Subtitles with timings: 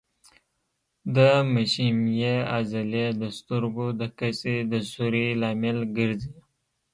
[1.15, 1.17] د
[1.53, 6.33] مشیمیې عضلې د سترګو د کسي د سوري لامل ګرځي.